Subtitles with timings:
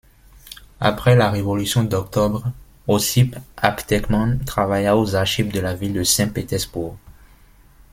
[0.79, 2.51] Après la Révolution d'Octobre,
[2.87, 6.97] Ossip Aptekman travailla aux archives de la ville de Saint-Petersbourg.